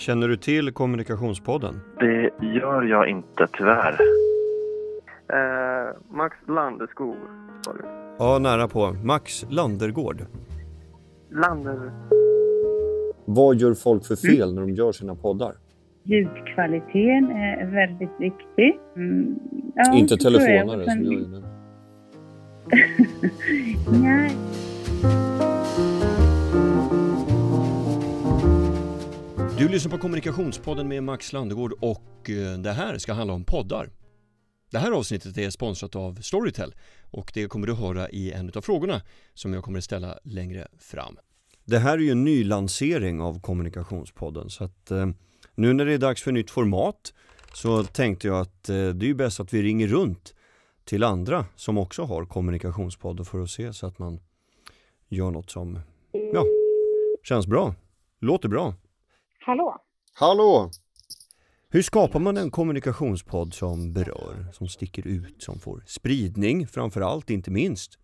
[0.00, 1.80] Känner du till Kommunikationspodden?
[1.98, 3.92] Det gör jag inte tyvärr.
[5.32, 7.16] Eh, Max Landeskog
[7.64, 7.84] sa du?
[8.18, 8.96] Ja, nära på.
[9.04, 10.26] Max Landergård.
[11.30, 11.92] Lander...
[13.24, 15.54] Vad gör folk för fel när de gör sina poddar?
[16.02, 18.80] Ljudkvaliteten är väldigt viktig.
[18.96, 19.38] Mm,
[19.74, 21.42] ja, Inte telefonare som jag gör nu.
[24.02, 24.36] Nej.
[29.60, 33.90] Du lyssnar på Kommunikationspodden med Max Landegård och eh, det här ska handla om poddar.
[34.70, 36.74] Det här avsnittet är sponsrat av Storytel
[37.10, 39.02] och det kommer du höra i en av frågorna
[39.34, 41.16] som jag kommer att ställa längre fram.
[41.64, 45.08] Det här är ju en ny lansering av Kommunikationspodden så att eh,
[45.54, 47.14] nu när det är dags för nytt format
[47.54, 50.34] så tänkte jag att eh, det är ju bäst att vi ringer runt
[50.84, 54.20] till andra som också har kommunikationspodden för att se så att man
[55.08, 55.78] gör något som
[56.32, 56.44] ja,
[57.22, 57.74] känns bra,
[58.20, 58.74] låter bra.
[59.44, 59.76] Hallå?
[60.14, 60.70] Hallå!
[61.72, 67.30] Hur skapar man en kommunikationspodd som berör, som sticker ut, som får spridning framför allt,
[67.30, 67.98] inte minst?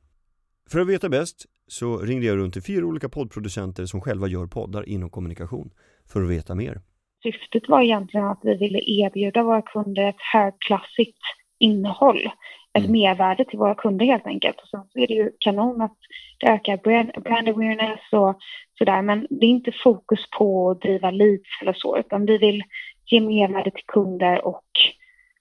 [0.71, 4.47] För att veta bäst så ringde jag runt till fyra olika poddproducenter som själva gör
[4.47, 5.71] poddar inom kommunikation
[6.13, 6.81] för att veta mer.
[7.23, 11.19] Syftet var egentligen att vi ville erbjuda våra kunder ett högklassigt
[11.59, 12.31] innehåll.
[12.73, 12.93] Ett Mm.
[12.93, 14.57] mervärde till våra kunder helt enkelt.
[14.63, 15.97] Och sen så är det ju kanon att
[16.39, 18.39] det ökar brand, brand awareness och
[18.79, 19.03] sådär.
[19.03, 21.99] Men det är inte fokus på att driva leads eller så.
[21.99, 22.63] Utan vi vill
[23.07, 24.71] ge mervärde till kunder och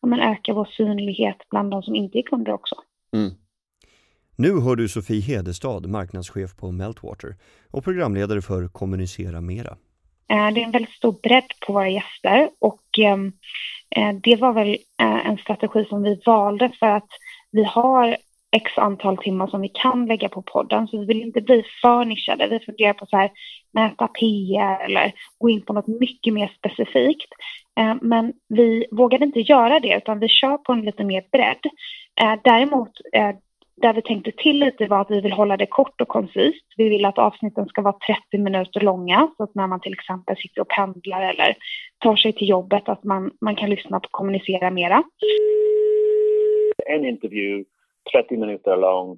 [0.02, 2.76] ja, men öka vår synlighet bland de som inte är kunder också.
[4.38, 7.36] Nu hör du Sofie Hedestad, marknadschef på Meltwater
[7.72, 9.78] och programledare för Kommunicera Mera.
[10.30, 13.32] Eh, Det är en väldigt stor bredd på våra gäster och ehm,
[13.96, 17.10] eh, det var väl eh, en strategi som vi valde för att
[17.52, 18.18] vi har
[18.56, 22.06] x antal timmar som vi kan lägga på podden så vi vill inte bli för
[22.06, 22.48] nischade.
[22.48, 23.32] Vi funderar på så här
[23.74, 27.34] mäta PR eller gå in på något mycket mer specifikt.
[27.80, 31.66] Eh, men vi vågade inte göra det utan vi kör på en lite mer bredd.
[32.22, 33.36] Eh, däremot eh,
[33.82, 36.66] där vi tänkte till lite var att vi vill hålla det kort och koncist.
[36.78, 37.96] Vi vill att avsnitten ska vara
[38.32, 41.56] 30 minuter långa så att när man till exempel sitter och pendlar eller
[42.00, 45.04] tar sig till jobbet att man, man kan lyssna på kommunicera mera.
[46.88, 47.66] en intervju
[48.14, 49.12] 30 minuter lång.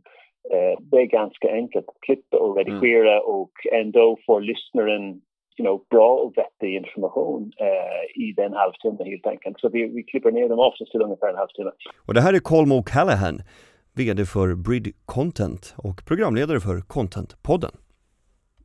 [0.53, 5.21] Eh, det är ganska enkelt att klippa och redigera och ändå får lyssnaren
[5.57, 9.59] you know, bra och vettig information eh, i den halvtimme helt enkelt.
[9.59, 11.71] Så vi, vi klipper ner dem oftast till ungefär en halvtimme.
[12.05, 13.41] Och det här är Colmo Callahan,
[13.95, 17.71] VD för Brid Content och programledare för Contentpodden.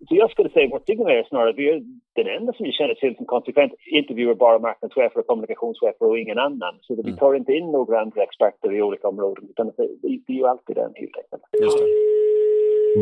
[0.08, 1.82] Så jag skulle säga vårt är snarare vi är
[2.12, 6.38] den enda som vi känner till som konsekvent intervjuar bara marknadschefer och kommunikationschefer och ingen
[6.38, 6.78] annan.
[6.80, 7.16] Så vi Mm.
[7.16, 9.82] tar inte in några andra experter i olika områden utan det,
[10.32, 11.42] är ju alltid den helt enkelt.
[11.62, 11.84] Just det.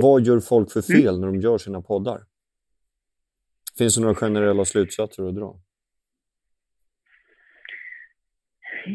[0.03, 2.21] Vad gör folk för fel när de gör sina poddar?
[3.79, 5.55] Finns det några generella slutsatser att dra?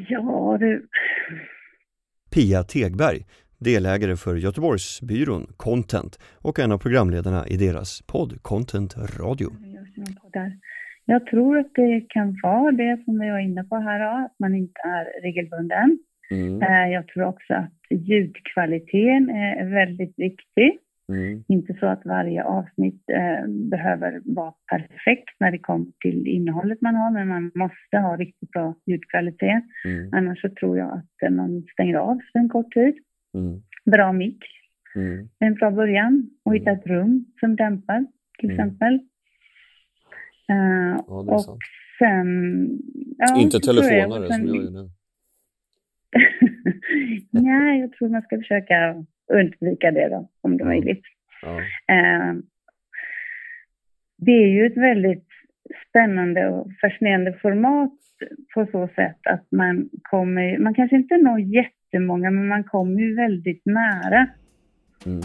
[0.10, 0.88] Ja, du.
[2.34, 3.26] Pia Tegberg,
[3.60, 9.48] delägare för Göteborgsbyrån Content och en av programledarna i deras podd Content Radio.
[11.06, 14.56] Jag tror att det kan vara det som vi var inne på här, att man
[14.56, 16.00] inte är regelbunden.
[16.32, 20.78] Mm, Eh, Jag tror också att ljudkvaliteten är väldigt viktig.
[21.10, 26.82] mm, Inte så att varje avsnitt eh, behöver vara perfekt när det kommer till innehållet
[26.82, 29.64] man har, men man måste ha riktigt bra ljudkvalitet.
[29.86, 32.96] mm, Annars så tror jag att eh, man stänger av för en kort tid.
[33.36, 34.44] Mm, Bra mick,
[34.96, 35.30] mm.
[35.40, 36.30] en bra början.
[36.44, 36.80] Och hitta Mm.
[36.80, 38.06] ett rum som dämpar,
[38.40, 38.60] till Mm.
[38.68, 38.94] exempel.
[40.50, 40.56] Eh,
[41.08, 41.60] Ja, är och sant.
[42.00, 42.70] sen...
[43.18, 44.90] ja, Inte telefonare sen- som jag gör nu.
[47.32, 51.02] Nej, jag tror man ska försöka undvika det då, om det är möjligt.
[51.42, 51.58] Ja.
[51.96, 52.34] Eh,
[54.18, 55.28] det är ju ett väldigt
[55.90, 57.92] spännande och fascinerande format
[58.54, 61.40] på så sätt att man kommer, man kanske inte når
[61.96, 64.28] jättemånga, men man kommer ju väldigt nära.
[65.06, 65.22] Mm.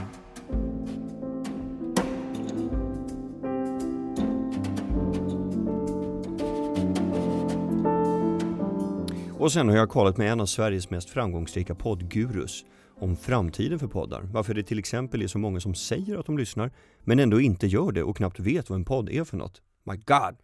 [9.39, 12.65] Och sen har jag kollat med en av Sveriges mest framgångsrika poddgurus
[12.99, 14.23] om framtiden för poddar.
[14.33, 16.71] Varför det till exempel är så många som säger att de lyssnar
[17.05, 19.63] men ändå inte gör det och knappt vet vad en podd är för något.
[19.84, 20.37] My God!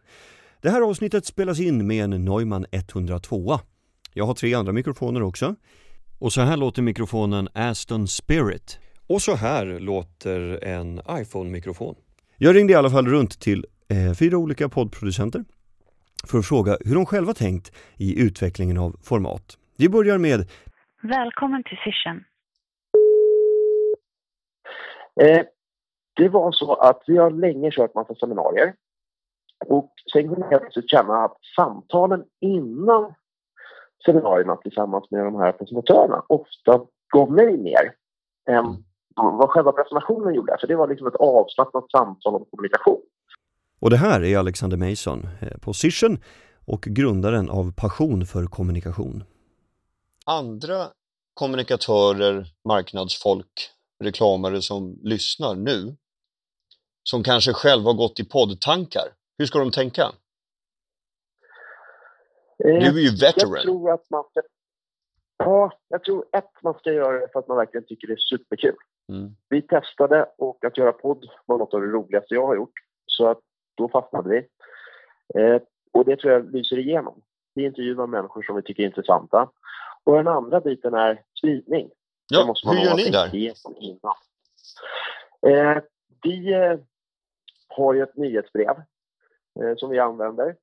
[0.63, 3.59] Det här avsnittet spelas in med en Neumann 102.
[4.15, 5.55] Jag har tre andra mikrofoner också.
[6.19, 8.79] Och så här låter mikrofonen Aston Spirit.
[9.09, 11.95] Och så här låter en iPhone-mikrofon.
[12.37, 15.45] Jag ringde i alla fall runt till eh, fyra olika poddproducenter
[16.31, 19.59] för att fråga hur de själva tänkt i utvecklingen av format.
[19.79, 20.51] Vi börjar med
[21.03, 22.25] Välkommen till Session.
[25.21, 25.45] Eh,
[26.17, 28.75] det var så att vi har länge kört massa seminarier.
[29.67, 33.15] Och sen kunde jag känna att samtalen innan
[34.07, 36.81] seminarierna tillsammans med de här presentatörerna ofta
[37.15, 37.95] gav mig mer
[38.49, 38.83] än mm.
[39.17, 40.57] vad själva presentationen gjorde.
[40.61, 43.01] För det var liksom ett avslappnat samtal om kommunikation.
[43.81, 46.19] Och det här är Alexander Mason, eh, position
[46.67, 49.25] och grundaren av Passion för kommunikation.
[50.27, 50.87] Andra
[51.35, 53.71] kommunikatörer, marknadsfolk,
[54.05, 55.97] reklamare som lyssnar nu,
[57.03, 59.09] som kanske själva har gått i poddtankar,
[59.39, 60.13] hur ska de tänka?
[62.65, 63.53] Eh, du är ju veteran.
[63.53, 64.43] Jag tror att man ska,
[65.39, 68.39] ja, jag tror ett, man ska göra det för att man verkligen tycker det är
[68.39, 68.77] superkul.
[69.13, 69.37] Mm.
[69.49, 72.79] Vi testade och att göra podd var något av det roligaste jag har gjort.
[73.07, 73.41] Så att
[73.75, 74.37] då fastnade vi.
[75.41, 75.63] Eh,
[75.93, 77.23] och det tror jag lyser igenom.
[77.55, 79.49] Vi intervjuar människor som vi tycker är intressanta.
[80.05, 81.91] Och den andra biten är spridning.
[82.29, 83.35] Ja, hur gör ni där?
[83.81, 84.15] Innan.
[85.47, 85.83] Eh,
[86.23, 86.79] vi eh,
[87.69, 88.77] har ju ett nyhetsbrev
[89.61, 90.57] eh, som vi använder.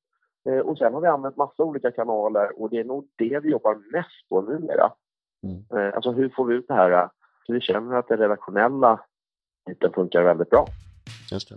[0.50, 3.52] Eh, och sen har vi använt massa olika kanaler och det är nog det vi
[3.52, 4.92] jobbar mest på numera.
[5.44, 5.88] Mm.
[5.88, 7.10] Eh, alltså hur får vi ut det här eh,
[7.46, 9.00] så vi känner att den redaktionella
[9.66, 10.68] biten funkar väldigt bra.
[11.32, 11.56] Just det.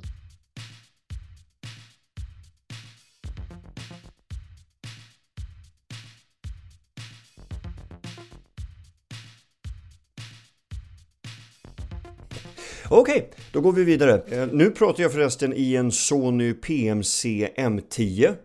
[12.91, 14.23] Okej, okay, då går vi vidare.
[14.29, 18.37] Eh, nu pratar jag förresten i en Sony PMC M10.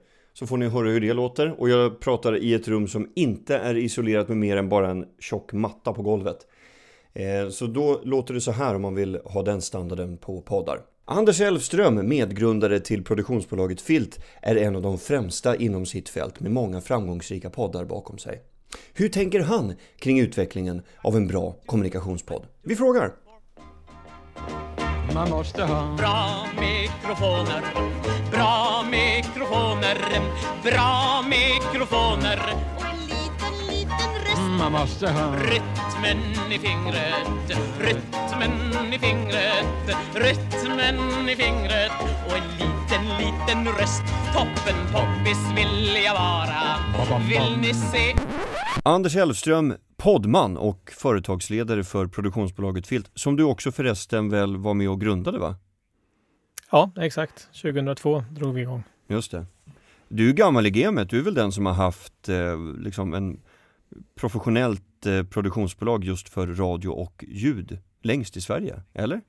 [0.42, 1.60] Så får ni höra hur det låter.
[1.60, 5.06] Och jag pratar i ett rum som inte är isolerat med mer än bara en
[5.20, 6.38] tjock matta på golvet.
[7.14, 10.80] Eh, så då låter det så här om man vill ha den standarden på poddar.
[11.06, 16.52] Anders Elfström, medgrundare till produktionsbolaget Filt, är en av de främsta inom sitt fält med
[16.52, 18.42] många framgångsrika poddar bakom sig.
[18.94, 22.48] Hur tänker han kring utvecklingen av en bra kommunikationspodd?
[22.64, 23.12] Vi frågar!
[25.14, 27.64] Man måste ha bra mikrofoner,
[28.32, 28.70] bra
[29.62, 29.98] mikrofoner,
[30.63, 32.40] bra mikrofoner
[32.78, 34.60] och en liten, liten röst.
[34.60, 41.92] Man måste ha rytmen i fingret, rytmen i fingret, rytmen i fingret
[42.28, 44.04] och en liten, liten röst.
[44.34, 47.19] Toppen poppis vill jag vara.
[47.28, 48.16] Vill ni se?
[48.84, 54.90] Anders Hellström, poddman och företagsledare för produktionsbolaget Filt, som du också förresten väl var med
[54.90, 55.56] och grundade va?
[56.72, 57.48] Ja, exakt.
[57.62, 58.84] 2002 drog vi igång.
[59.12, 59.46] Just det.
[60.08, 63.42] Du är gammal i gamet, du är väl den som har haft eh, liksom en
[64.16, 69.22] professionellt eh, produktionsbolag just för radio och ljud längst i Sverige, eller?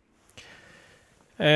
[1.37, 1.49] Eh,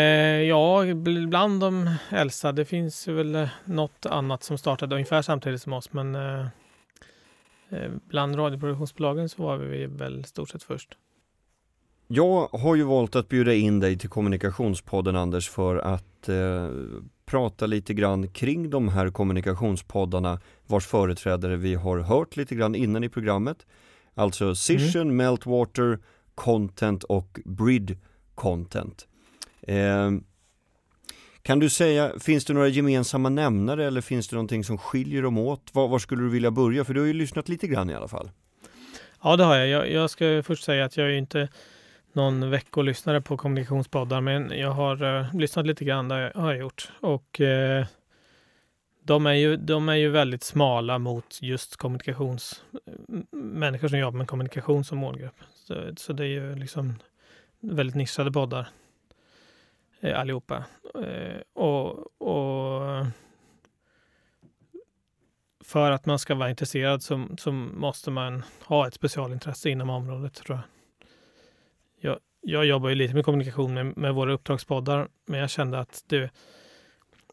[0.43, 0.95] ja,
[1.29, 2.53] bland de äldsta.
[2.53, 6.47] Det finns väl eh, något annat som startade ungefär samtidigt som oss, men eh,
[7.69, 10.97] Eh, bland radioproduktionsbolagen så var vi väl stort sett först.
[12.09, 16.69] Jag har ju valt att bjuda in dig till Kommunikationspodden Anders för att eh,
[17.37, 23.05] prata lite grann kring de här kommunikationspoddarna vars företrädare vi har hört lite grann innan
[23.05, 23.67] i programmet.
[24.15, 25.17] Alltså Session, mm.
[25.17, 25.99] Meltwater,
[26.35, 27.99] Content och Brid
[28.35, 29.07] Content.
[29.63, 30.11] Eh,
[31.43, 35.39] kan du säga, finns det några gemensamma nämnare eller finns det någonting som skiljer dem
[35.39, 35.71] åt?
[35.73, 36.85] Var, var, skulle du vilja börja?
[36.85, 38.31] För du har ju lyssnat lite grann i alla fall.
[39.23, 39.69] Ja, det har jag.
[39.69, 41.49] Jag, jag ska först säga att jag är inte
[42.17, 46.91] någon veckolyssnare på kommunikationspoddar, men jag har uh, lyssnat lite grann, det har jag gjort.
[47.01, 47.87] Och uh,
[49.07, 52.65] de, är ju, de är ju väldigt smala mot just kommunikations...
[52.87, 52.93] Eh,
[53.31, 55.37] människor som jobbar med kommunikation som målgrupp.
[55.55, 56.95] Så, så det är ju liksom
[57.61, 58.69] väldigt nischade poddar
[60.01, 60.65] eh, allihopa.
[60.95, 63.07] Eh, och, och
[65.65, 70.35] för att man ska vara intresserad så, så, måste man ha ett specialintresse inom området
[70.35, 70.76] tror jag.
[72.01, 76.05] Jag, jag jobbar ju lite med kommunikation med, med våra uppdragspoddar, men jag kände att
[76.07, 76.29] du,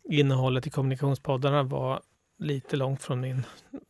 [0.04, 2.02] innehållet i kommunikationspoddarna var
[2.40, 3.44] lite långt från min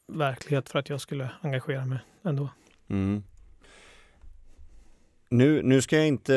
[0.08, 2.50] verklighet för att jag skulle engagera mig ändå.
[2.89, 3.24] Mm.
[5.30, 6.36] Nu, nu ska jag inte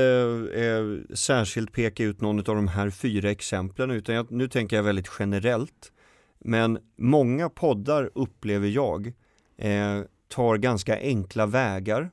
[0.55, 4.83] eh, särskilt peka ut någon av de här fyra exemplen utan jag, nu tänker jag
[4.83, 5.93] väldigt generellt.
[6.39, 9.13] Men många poddar upplever jag
[9.57, 12.11] eh, tar ganska enkla vägar.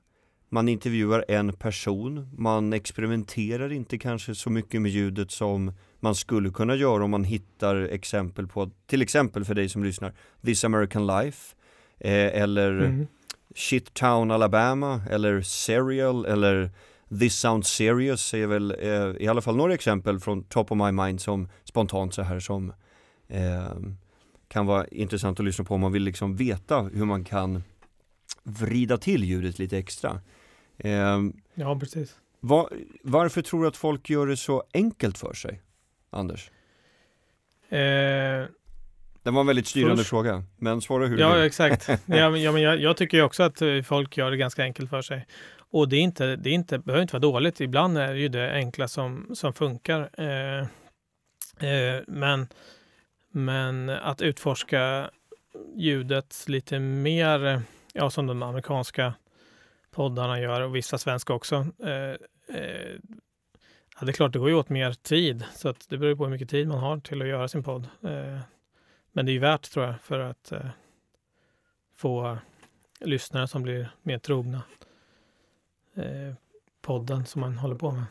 [0.53, 6.50] Man intervjuar en person, man experimenterar inte kanske så mycket med ljudet som man skulle
[6.50, 10.13] kunna göra om man hittar exempel på, till exempel för dig som lyssnar,
[10.45, 11.55] This American Life
[12.00, 13.07] eh, eller mm.
[13.55, 16.72] Shit Town Alabama eller Serial eller
[17.19, 20.91] This Sounds Serious är väl eh, i alla fall några exempel från top of my
[20.91, 22.74] mind som spontant så här som
[23.27, 23.75] eh,
[24.48, 27.63] kan vara intressant att lyssna på om man vill liksom veta hur man kan
[28.43, 30.19] vrida till ljudet lite extra.
[30.77, 31.20] Eh,
[31.53, 32.15] ja, precis.
[32.39, 32.70] Var,
[33.03, 35.62] varför tror du att folk gör det så enkelt för sig,
[36.10, 36.51] Anders?
[37.70, 38.48] Eh,
[39.24, 40.10] det var en väldigt styrande först...
[40.10, 41.88] fråga, men svara hur ja, exakt.
[42.06, 45.01] ja, ja, men jag, jag tycker också att eh, folk gör det ganska enkelt för
[45.01, 45.27] sig.
[45.58, 47.62] Och det, är inte, det är inte, behöver inte vara dåligt.
[47.62, 50.10] Ibland är det ju det enkla som, som funkar.
[50.18, 50.60] Eh,
[51.70, 52.48] eh, men,
[53.32, 55.10] men att utforska
[55.75, 57.62] ljudet lite mer,
[57.94, 59.13] ja, som de amerikanska
[59.94, 61.56] poddarna gör och vissa svenska också.
[61.84, 62.16] Eh,
[62.58, 62.96] eh,
[64.00, 66.24] ja, det är klart, det går ju åt mer tid, så att det beror på
[66.24, 67.88] hur mycket tid man har till att göra sin podd.
[68.02, 68.40] Eh,
[69.12, 70.66] men det är ju värt, tror jag, för att eh,
[71.96, 72.38] få
[73.00, 74.62] lyssnare som blir mer trogna
[75.96, 76.36] eh,
[76.82, 78.04] podden som man håller på med.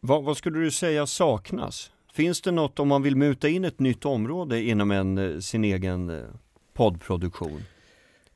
[0.00, 1.92] Vad, vad, skulle du säga saknas?
[2.12, 5.64] Finns det något om man vill muta in ett nytt område inom en, eh, sin
[5.64, 6.24] egen eh,
[6.72, 7.62] poddproduktion?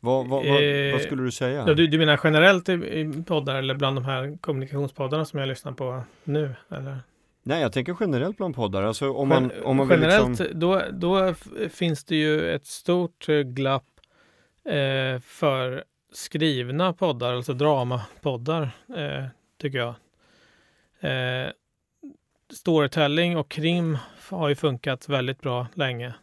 [0.00, 1.64] Vad, vad, vad, eh, vad, skulle du säga?
[1.64, 5.72] Du, du menar generellt i, i poddar eller bland de här kommunikationspoddarna som jag lyssnar
[5.72, 6.54] på nu?
[6.70, 6.98] Eller?
[7.42, 8.82] Nej, jag tänker generellt bland poddar.
[8.82, 10.60] Alltså om man, om man generellt, liksom...
[10.60, 11.34] då, då
[11.70, 13.86] finns det ju ett stort eh, glapp
[14.64, 19.24] eh, för skrivna poddar, alltså dramapoddar, eh,
[19.60, 19.94] tycker jag.
[21.00, 21.50] Eh,
[22.52, 23.98] storytelling och krim
[24.30, 26.14] har ju funkat väldigt bra länge.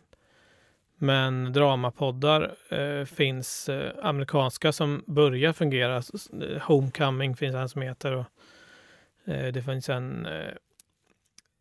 [0.98, 5.96] Men dramapoddar eh, finns eh, amerikanska som börjar fungera.
[5.98, 8.16] Eh, Homecoming finns en som heter.
[8.16, 8.26] Och,
[9.34, 10.54] eh, det finns en eh,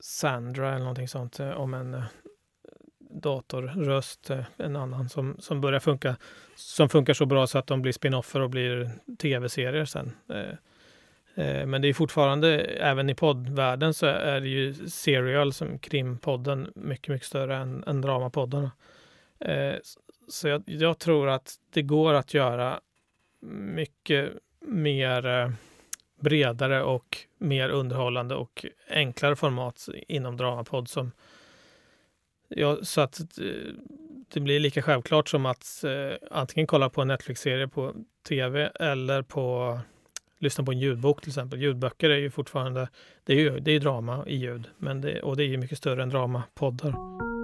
[0.01, 2.05] Sandra eller någonting sånt eh, om en eh,
[2.99, 6.17] datorröst, eh, en annan som, som börjar funka.
[6.57, 10.13] Som funkar så bra så att de blir spinoffer och blir tv-serier sen.
[10.29, 16.73] Eh, men det är fortfarande, även i poddvärlden så är det ju Serial som krimpodden
[16.75, 18.71] mycket, mycket större än, än dramapoddarna.
[19.41, 19.75] Eh,
[20.29, 22.81] så jag, jag, tror att det går att göra
[23.41, 25.51] mycket mer eh,
[26.21, 31.13] bredare och mer underhållande och enklare format inom Dramapodd som
[32.49, 33.27] ja, så att eh,
[34.29, 37.95] det blir lika självklart som att eh, antingen kolla på en Netflix-serie på
[38.29, 39.79] tv eller på
[40.39, 41.63] lyssna på en ljudbok till exempel.
[41.63, 42.89] Ljudböcker är ju fortfarande,
[43.25, 45.79] det är ju det är drama i ljud, men det, och det är ju mycket
[45.79, 47.36] större än dramapoddar.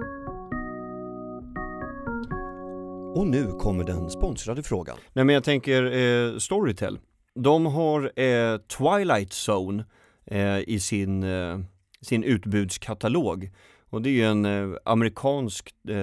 [3.15, 4.97] Och nu kommer den sponsrade frågan.
[5.13, 6.99] Nej men jag tänker eh, Storytel.
[7.35, 9.85] De har eh, Twilight Zone
[10.25, 11.59] eh, i sin, eh,
[12.01, 13.51] sin utbudskatalog.
[13.89, 15.95] Och det är ju en eh, amerikansk, eh,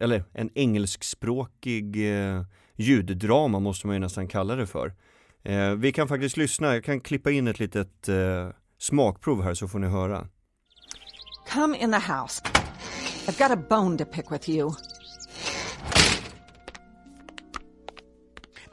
[0.00, 1.96] eller en engelskspråkig
[2.76, 4.94] ljuddrama måste man ju nästan kalla det för.
[5.76, 8.08] vi kan faktiskt lyssna, jag kan klippa in ett litet
[8.78, 10.26] smakprov här så får ni höra.
[11.52, 12.42] Come in the house.
[13.26, 14.72] I've got a bone to pick with you.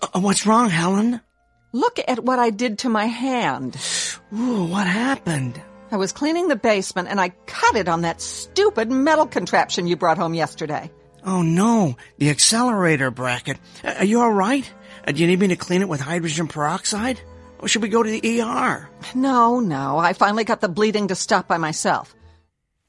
[0.02, 1.22] Uh, what's wrong, Helen?
[1.74, 3.78] Look at what I did to my hand.
[4.34, 5.62] Ooh, what happened?
[5.92, 9.96] I was cleaning the basement and I cut it on that stupid metal contraption you
[9.96, 10.92] brought home yesterday.
[11.26, 13.58] Oh no, the accelerator bracket.
[13.84, 14.72] Uh, are you alright?
[15.08, 17.20] Uh, do you need me to clean it with hydrogen peroxide?
[17.60, 18.90] Or should we go to the ER?
[19.16, 19.98] No, no.
[19.98, 22.14] I finally got the bleeding to stop by myself.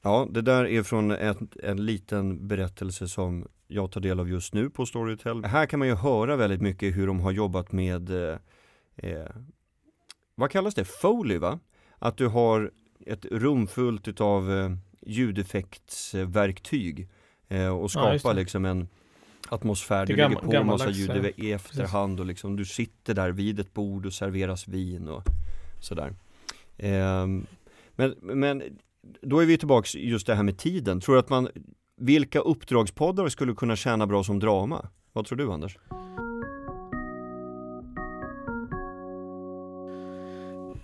[0.03, 4.53] Ja, det där är från en, en liten berättelse som jag tar del av just
[4.53, 5.45] nu på Storytel.
[5.45, 8.37] Här kan man ju höra väldigt mycket hur de har jobbat med eh,
[8.95, 9.25] eh,
[10.35, 10.85] vad kallas det?
[10.85, 11.59] Foley va?
[11.99, 12.71] Att du har
[13.05, 14.71] ett rum fullt utav eh,
[15.01, 17.09] ljudeffektsverktyg
[17.47, 18.87] eh, och skapa ja, liksom en
[19.49, 20.05] atmosfär.
[20.05, 23.73] Du lägger på en massa ljud i efterhand och liksom du sitter där vid ett
[23.73, 25.23] bord och serveras vin och
[25.79, 26.13] sådär.
[26.77, 27.27] Eh,
[27.95, 28.63] men, men
[29.21, 31.01] då är vi tillbaks just det här med tiden.
[31.01, 31.49] Tror du att man
[31.99, 34.89] vilka uppdragspoddar skulle kunna tjäna bra som drama?
[35.13, 35.77] Vad tror du Anders?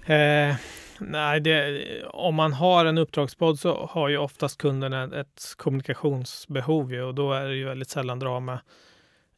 [0.05, 0.55] Eh,
[0.99, 7.03] nej, det, om man har en uppdragspodd så har ju oftast kunden ett kommunikationsbehov ju,
[7.03, 8.59] och då är det ju väldigt sällan drama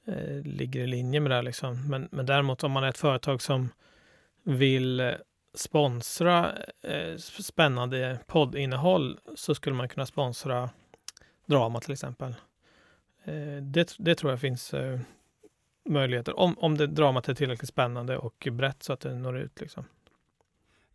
[0.07, 1.41] eh, ligger i linje med det.
[1.41, 1.89] Liksom.
[1.89, 3.69] Men, men däremot om man är ett företag som
[4.43, 5.11] vill eh,
[5.55, 6.51] sponsra
[6.83, 10.69] eh, spännande poddinnehåll så skulle man kunna sponsra
[11.47, 12.35] drama till exempel.
[13.23, 14.99] Eh, det, det tror jag finns eh,
[15.89, 19.61] möjligheter om, om det dramat är tillräckligt spännande och brett så att det når ut.
[19.61, 19.85] Liksom.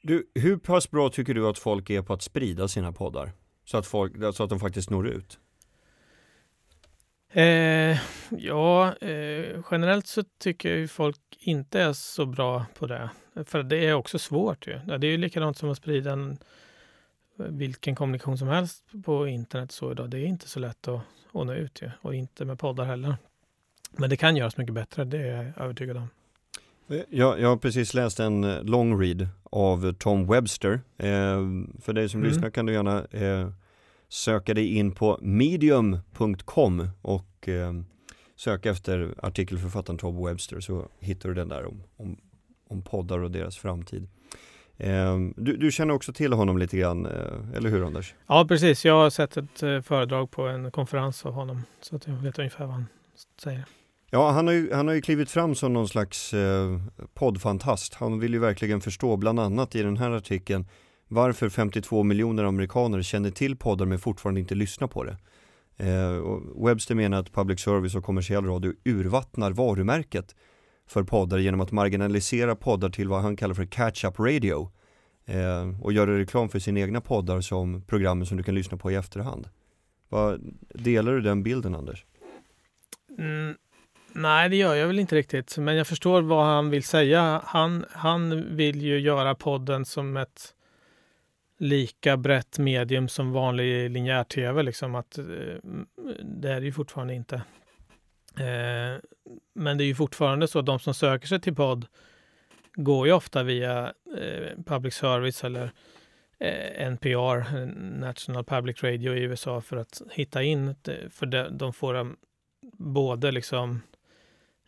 [0.02, 3.32] Du, hur pass bra tycker du att folk är på att sprida sina poddar?
[3.64, 5.38] Så att, folk, så att de faktiskt når ut?
[7.32, 7.98] Eh,
[8.30, 13.10] ja, eh, generellt så tycker jag folk inte är så bra på det.
[13.44, 14.78] För det är också svårt ju.
[14.78, 16.38] Det är ju likadant som att sprida en
[17.48, 20.10] vilken kommunikation som helst på internet så idag.
[20.10, 21.00] Det är inte så lätt att,
[21.32, 21.90] att nå ut ju.
[22.00, 23.16] och inte med poddar heller.
[23.90, 26.08] Men det kan göras mycket bättre, det är jag övertygad om.
[27.08, 30.80] Jag, jag har precis läst en eh, long read av Tom Webster.
[30.96, 31.40] Eh,
[31.80, 32.30] för dig som mm.
[32.30, 33.50] lyssnar kan du gärna eh,
[34.08, 37.72] söka dig in på medium.com och eh,
[38.36, 42.16] söka efter artikelförfattaren Tom Webster så hittar du den där om, om,
[42.68, 44.08] om poddar och deras framtid.
[44.76, 48.14] Eh, du, du, känner också till honom lite grann, eh, eller hur Anders?
[48.26, 48.84] Ja, precis.
[48.84, 52.38] Jag har sett ett eh, föredrag på en konferens av honom så att jag vet
[52.38, 52.86] ungefär vad han
[53.42, 53.64] säger.
[54.10, 56.80] Ja, han har, ju, han har ju klivit fram som någon slags eh,
[57.14, 57.94] poddfantast.
[57.94, 60.66] Han vill ju verkligen förstå, bland annat i den här artikeln,
[61.08, 65.16] varför 52 miljoner amerikaner känner till poddar men fortfarande inte lyssnar på det.
[65.76, 70.34] Eh, Webster menar att public service och kommersiell radio urvattnar varumärket
[70.92, 74.70] för poddar genom att marginalisera poddar till vad han kallar för catch-up radio
[75.26, 78.90] eh, och göra reklam för sina egna poddar som programmen som du kan lyssna på
[78.90, 79.48] i efterhand.
[80.08, 80.40] Vad,
[80.74, 82.04] delar du den bilden Anders?
[83.18, 83.56] Mm,
[84.12, 87.40] nej, det gör jag väl inte riktigt, men jag förstår vad han vill säga.
[87.44, 90.54] Han, han vill ju göra podden som ett
[91.58, 94.62] lika brett medium som vanlig linjär tv.
[94.62, 95.24] Liksom att, eh,
[96.22, 97.42] det är det ju fortfarande inte.
[98.36, 99.00] Eh,
[99.54, 101.86] men det är ju fortfarande så att de som söker sig till podd
[102.74, 105.72] går ju ofta via eh, public service eller
[106.38, 107.66] eh, NPR,
[108.00, 112.06] National Public Radio i USA för att hitta in, eh, för de får eh,
[112.78, 113.80] både liksom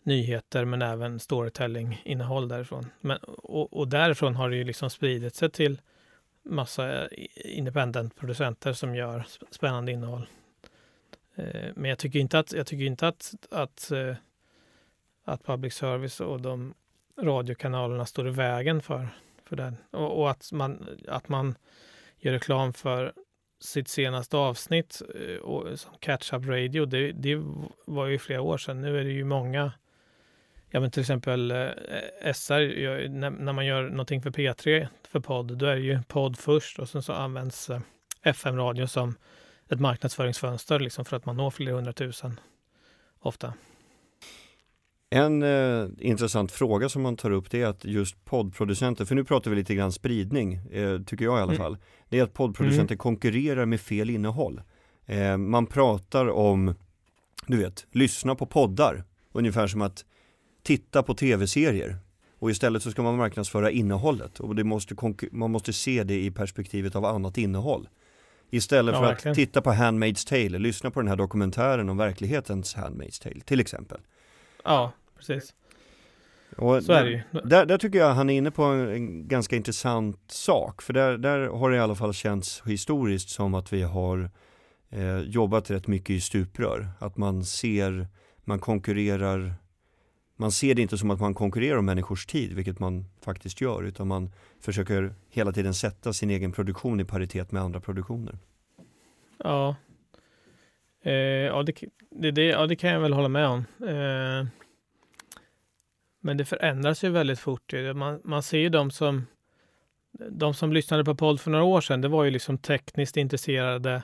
[0.03, 2.87] nyheter men även storytelling-innehåll därifrån.
[3.01, 5.81] Men, och, och därifrån har det ju liksom spridit sig till
[6.45, 10.27] massa independent-producenter som gör spännande innehåll.
[11.35, 14.15] Eh, men jag tycker inte att, jag tycker inte att, att, eh,
[15.25, 16.75] att public service och de
[17.23, 19.09] radiokanalerna står i vägen för,
[19.45, 19.77] för den.
[19.91, 21.55] Och, och, att, man, att man
[22.19, 23.13] gör reklam för
[23.61, 27.43] sitt senaste avsnitt eh, och, som catch-up radio, det, det
[27.87, 28.81] var ju flera år sedan.
[28.81, 29.73] Nu är det ju många
[30.75, 35.59] Ja men till exempel eh, SR, när, när, man gör någonting för P3 för podd,
[35.59, 37.81] då är det ju podd först och sen så används eh,
[38.23, 39.15] FM-radio som
[39.69, 42.41] ett marknadsföringsfönster liksom för att man når flera hundratusen
[43.19, 43.53] ofta.
[45.11, 49.25] En eh, intressant fråga som man tar upp det är att just poddproducenter, för nu
[49.25, 51.57] pratar vi lite grann spridning, eh, tycker jag i alla mm.
[51.57, 51.77] fall,
[52.09, 52.99] det är att poddproducenter mm.
[52.99, 54.61] konkurrerar med fel innehåll.
[55.07, 56.75] Eh, man pratar om,
[57.47, 60.05] du vet, lyssna på poddar, ungefär som att
[60.63, 61.99] titta på tv-serier.
[62.39, 64.97] Och istället så ska man marknadsföra innehållet och det måste
[65.33, 67.89] man måste se det i perspektivet av annat innehåll.
[68.51, 69.33] Istället ja, för verkligen.
[69.33, 73.61] att titta på Handmaid's Tale, lyssna på den här dokumentären om verklighetens Handmaid's Tale till
[73.61, 74.01] exempel.
[74.65, 75.55] Ja, precis.
[76.57, 77.41] Och så där, är det ju.
[77.45, 80.83] Där, där, tycker jag han är inne på en, ganska intressant sak.
[80.83, 84.31] För där, där har det i alla fall känts historiskt som att vi har
[84.91, 86.89] eh, jobbat rätt mycket i stuprör.
[86.99, 88.09] Att man ser,
[88.45, 89.55] man konkurrerar
[90.37, 93.83] man ser det inte som att man konkurrerar om människors tid, vilket man faktiskt gör,
[93.83, 98.39] utan man försöker hela tiden sätta sin egen produktion i paritet med andra produktioner.
[99.39, 99.77] Ja,
[101.03, 101.75] eh, ja, det,
[102.11, 103.65] det, det, ja, det kan jag väl hålla med om.
[103.89, 104.47] Eh,
[106.21, 107.73] men det förändras ju väldigt fort.
[107.95, 109.27] Man, man ser ju de som,
[110.31, 114.03] de som lyssnade på podd för några år sedan, det var ju liksom tekniskt intresserade,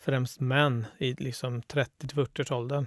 [0.00, 2.86] främst män i liksom 30 40 åldern.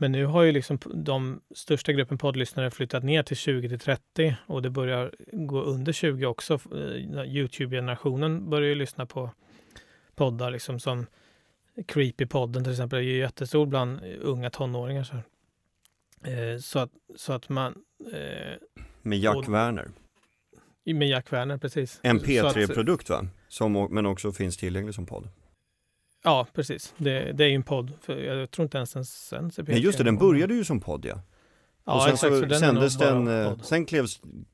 [0.00, 4.36] Men nu har ju liksom de största gruppen poddlyssnare flyttat ner till 20 till 30
[4.46, 6.54] och det börjar gå under 20 också.
[6.54, 9.30] Eh, Youtube-generationen börjar ju lyssna på
[10.14, 11.06] poddar liksom som
[11.76, 15.04] Creepy-podden till exempel är ju jättestor bland unga tonåringar.
[15.04, 15.16] Så,
[16.30, 17.74] eh, så, att, så att man...
[18.12, 18.54] Eh,
[19.02, 19.88] med Jack och, Werner.
[20.84, 22.00] Med Jack Werner, precis.
[22.02, 23.26] En P3-produkt va?
[23.48, 25.28] Som, men också finns tillgänglig som podd.
[26.22, 26.94] Ja, precis.
[26.96, 27.92] Det, det är ju en podd.
[28.00, 30.04] För jag tror inte ens den sänds i Nej, just det.
[30.04, 31.20] Den började ju som podd, ja.
[31.84, 34.06] Ja, och sen exakt, så den sändes den, eh, sen klev,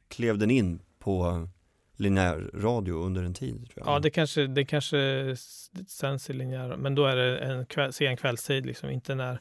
[0.09, 1.49] klev den in på
[1.97, 3.69] linjär radio under en tid.
[3.75, 5.37] Ja, det kanske, det kanske
[5.87, 9.41] sänds i linjär, men då är det en kväll, sen kvällstid, liksom, inte när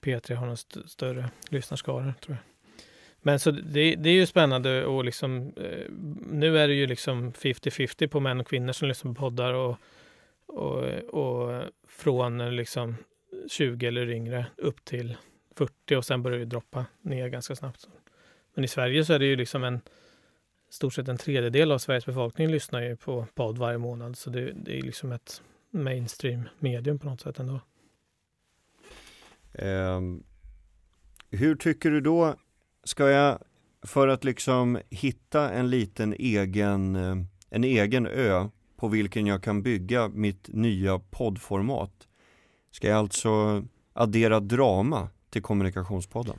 [0.00, 2.44] P3 har någon st större lyssnarskaror, tror jag.
[3.22, 5.90] Men så det, det är ju spännande och liksom, eh,
[6.30, 9.76] nu är det ju liksom 50-50 på män och kvinnor som lyssnar på poddar och
[10.50, 10.84] och,
[11.14, 12.96] och från liksom
[13.48, 15.16] 20 eller yngre upp till
[15.56, 17.88] 40 och sen börjar det droppa ner ganska snabbt.
[18.54, 19.80] Men i Sverige så är det ju liksom en
[20.70, 24.16] stort sett en tredjedel av Sveriges befolkning lyssnar ju på podd varje månad.
[24.16, 27.60] Så det, det är liksom ett mainstream medium på något sätt ändå.
[29.52, 30.24] Um,
[31.30, 32.34] hur tycker du då,
[32.84, 33.38] ska jag
[33.82, 37.16] för att liksom hitta en liten egen, eh,
[37.50, 38.48] en egen ö
[38.80, 42.08] på vilken jag kan bygga mitt nya poddformat
[42.70, 46.36] ska jag alltså addera drama till kommunikationspodden?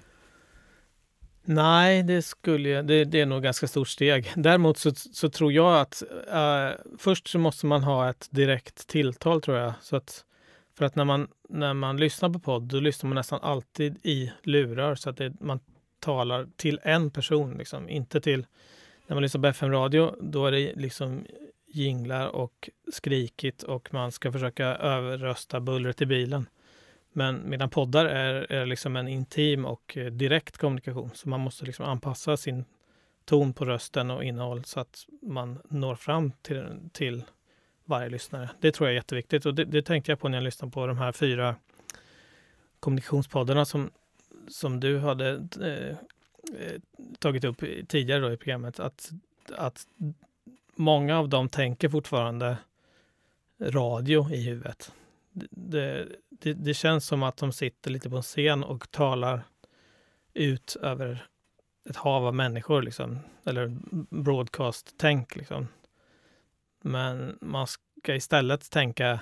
[1.44, 4.32] Nej, det skulle jag, det, det är nog ganska stort steg.
[4.36, 9.42] Däremot så, så tror jag att uh, först så måste man ha ett direkt tilltal
[9.42, 9.74] tror jag.
[9.82, 10.26] Så att,
[10.78, 14.32] för att när man, när man lyssnar på podd, då lyssnar man nästan alltid i
[14.44, 15.60] lurar så att det, man
[16.00, 17.90] talar till en person, liksom.
[17.90, 18.46] inte till...
[19.08, 21.26] När man lyssnar på FM-radio, då är det liksom
[21.72, 26.46] jinglar och skrikigt och man ska försöka överrösta bullret i bilen.
[27.14, 31.12] Men medan poddar är, är liksom en intim och eh, direkt kommunikation.
[31.14, 32.66] Så man måste liksom anpassa sin
[33.26, 37.24] ton på rösten och innehåll så att man når fram till, till
[37.86, 38.50] varje lyssnare.
[38.60, 40.88] Det tror jag är jätteviktigt och det, det tänkte jag på när jag lyssnade på
[40.88, 41.56] de här fyra
[42.80, 43.92] kommunikationspoddarna som,
[44.48, 45.30] som du hade
[45.62, 46.82] eh, eh
[47.20, 48.80] tagit upp tidigare då i programmet.
[48.80, 49.12] Att,
[49.58, 49.88] att
[50.76, 52.58] många av dem tänker fortfarande
[53.60, 54.92] radio i huvudet
[55.50, 59.44] det, det, det, känns som att de sitter lite på en scen och talar
[60.34, 61.28] ut över
[61.90, 63.20] ett hav av människor, liksom.
[63.46, 63.78] eller
[64.10, 65.36] broadcast-tänk.
[65.36, 65.68] Liksom.
[66.82, 69.20] Men man ska istället tänka eh,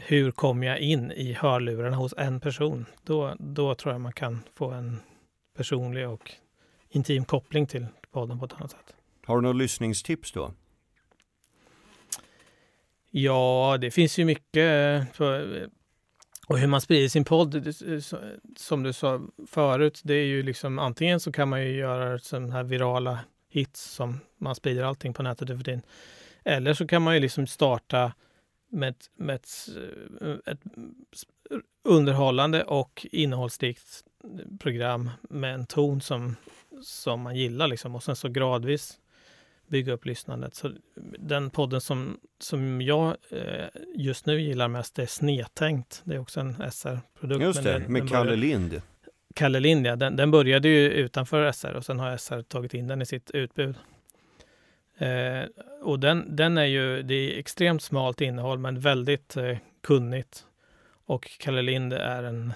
[0.00, 2.86] hur kommer jag in i hörlurarna hos en person?
[3.02, 5.00] Då, då tror jag man kan få en
[5.56, 6.32] personlig och
[6.88, 8.94] intim koppling till podden på ett annat sätt.
[9.26, 10.52] Har du några lyssningstips då?
[13.10, 14.56] Ja, det finns ju mycket.
[14.56, 15.68] Eh, eh,
[16.46, 17.72] och hur man sprider sin podd, eh,
[18.56, 22.52] som du sa förut, det är ju liksom antingen så kan man ju göra sådana
[22.52, 23.18] här virala
[23.50, 25.82] hits som man sprider allting på nätet för tiden.
[26.44, 28.12] Eller så kan man ju liksom starta
[28.68, 29.68] med, ett, med ett,
[30.46, 30.60] ett
[31.84, 34.04] underhållande och innehållsrikt
[34.58, 36.36] program med en ton som,
[36.82, 38.98] som man gillar liksom och sen så gradvis
[39.72, 40.54] bygga upp lyssnandet.
[40.54, 40.70] Så
[41.18, 46.02] den podden som, som jag eh, just nu gillar mest är Snedtänkt.
[46.04, 47.42] Det är också en SR-produkt.
[47.42, 48.82] Just det, den, med den Kalle började, Lind.
[49.34, 49.96] Kalle Lind, ja.
[49.96, 53.30] Den, den, började ju utanför SR och sen har SR tagit in den i sitt
[53.30, 53.74] utbud.
[54.98, 55.44] Eh,
[55.82, 60.44] och den, den är ju, det är extremt smalt innehåll men väldigt eh, kunnigt.
[61.06, 62.52] Och Kalle Lind är en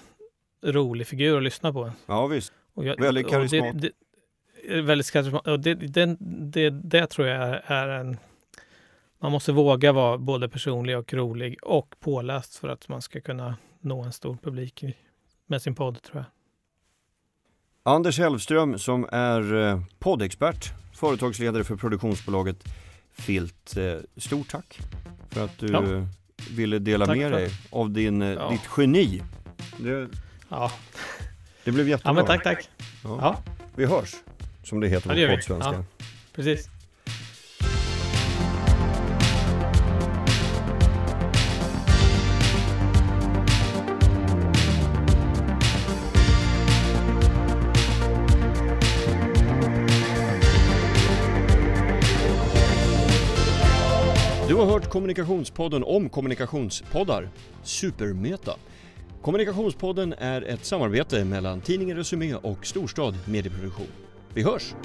[0.63, 1.91] rolig figur att lyssna på.
[2.05, 2.53] Ja visst.
[2.73, 3.93] Jag, väldigt karismatisk
[4.67, 5.15] väldigt.
[5.15, 8.17] Och det, det, det, det tror jag är en...
[9.19, 13.55] Man måste våga vara både personlig och rolig och påläst för att man ska kunna
[13.81, 14.83] nå en stor publik
[15.47, 16.25] med sin podd, tror jag.
[17.93, 22.63] Anders Hellström som är eh, poddexpert, företagsledare för produktionsbolaget
[23.11, 23.77] Filt.
[23.77, 24.79] Eh, stort tack
[25.29, 26.07] för att du ja.
[26.51, 28.49] ville dela tack med dig av din, eh, ja.
[28.49, 29.21] ditt geni.
[29.77, 30.07] Det,
[30.49, 30.71] ja.
[31.63, 32.09] det blev jättebra.
[32.09, 32.69] Ja, men tack, tack.
[33.03, 33.17] Ja.
[33.21, 33.53] ja.
[33.75, 34.15] Vi hörs
[34.67, 35.73] som det heter ja, på poddsvenska.
[35.73, 35.83] Ja,
[36.35, 36.69] precis.
[54.47, 57.29] Du har hört Kommunikationspodden om kommunikationspoddar,
[57.63, 58.53] Supermeta.
[59.21, 64.06] Kommunikationspodden är ett samarbete mellan tidningen Resumé och Storstad Medieproduktion.
[64.37, 64.75] Vi hörs!